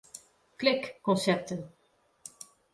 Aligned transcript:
Klik 0.55 0.97
Konsepten. 1.03 1.69